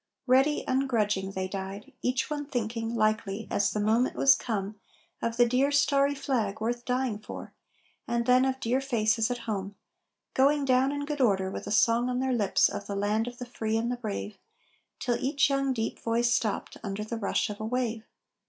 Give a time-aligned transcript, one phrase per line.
[0.25, 4.79] Ready, ungrudging, they died, each one thinking, likely, as the moment was come
[5.21, 7.53] Of the dear, starry flag, worth dying for,
[8.07, 9.75] and then of dear faces at home;
[10.33, 13.37] Going down in good order, with a song on their lips of the land of
[13.37, 14.39] the free and the brave
[14.99, 18.03] Till each young, deep voice stopped under the rush of a wave.